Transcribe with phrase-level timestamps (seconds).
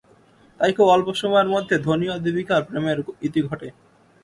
[0.59, 3.67] তাই খুব অল্প সময়ের মধ্যে ধোনি ও দীপিকার প্রেমের ইতি ঘটে।